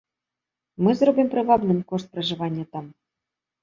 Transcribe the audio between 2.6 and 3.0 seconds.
там.